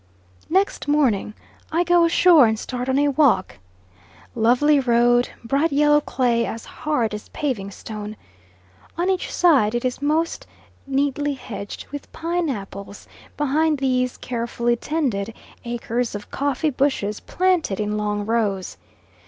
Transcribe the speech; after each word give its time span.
Next 0.49 0.87
morning 0.87 1.35
I 1.71 1.83
go 1.83 2.05
ashore 2.05 2.47
and 2.47 2.57
start 2.57 2.89
on 2.89 2.97
a 2.97 3.09
walk. 3.09 3.59
Lovely 4.33 4.79
road, 4.79 5.29
bright 5.43 5.71
yellow 5.71 6.01
clay, 6.01 6.43
as 6.43 6.65
hard 6.65 7.13
as 7.13 7.29
paving 7.29 7.69
stone. 7.69 8.17
On 8.97 9.11
each 9.11 9.31
side 9.31 9.75
it 9.75 9.85
is 9.85 10.01
most 10.01 10.47
neatly 10.87 11.35
hedged 11.35 11.85
with 11.91 12.11
pine 12.11 12.49
apples; 12.49 13.07
behind 13.37 13.77
these, 13.77 14.17
carefully 14.17 14.75
tended, 14.75 15.35
acres 15.65 16.15
of 16.15 16.31
coffee 16.31 16.71
bushes 16.71 17.19
planted 17.19 17.79
in 17.79 17.95
long 17.95 18.25
rows. 18.25 18.77